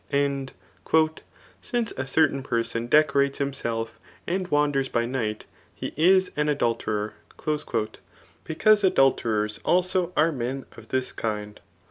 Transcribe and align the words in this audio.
And, 0.11 0.51
^^ 0.85 1.17
Since 1.61 1.91
a 1.95 2.07
certain* 2.07 2.41
person 2.41 2.87
decorates 2.87 3.37
himself, 3.37 3.99
and 4.25 4.47
wanders 4.47 4.89
by 4.89 5.05
night, 5.05 5.45
he 5.75 5.93
is 5.95 6.31
an 6.35 6.49
adulterer 6.49 7.13
;*' 6.49 7.13
because 8.47 8.83
adulterers 8.83 9.59
also 9.63 10.11
are 10.17 10.31
men 10.31 10.65
of 10.75 10.87
this 10.87 11.11
kind. 11.11 11.59